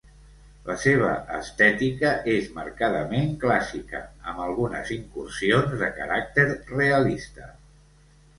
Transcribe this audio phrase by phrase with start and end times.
[0.67, 4.01] La seva estètica és marcadament clàssica,
[4.33, 7.53] amb algunes incursions de caràcter realista.